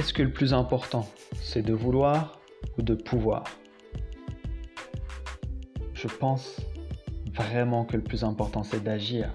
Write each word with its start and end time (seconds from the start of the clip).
Est-ce 0.00 0.14
que 0.14 0.22
le 0.22 0.32
plus 0.32 0.54
important, 0.54 1.06
c'est 1.42 1.60
de 1.60 1.74
vouloir 1.74 2.40
ou 2.78 2.82
de 2.82 2.94
pouvoir? 2.94 3.44
Je 5.92 6.08
pense 6.08 6.56
vraiment 7.34 7.84
que 7.84 7.98
le 7.98 8.02
plus 8.02 8.24
important, 8.24 8.62
c'est 8.62 8.82
d'agir. 8.82 9.28